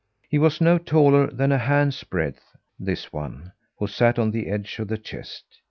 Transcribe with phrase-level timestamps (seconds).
[0.27, 4.79] He was no taller than a hand's breadth this one, who sat on the edge
[4.79, 5.59] of the chest.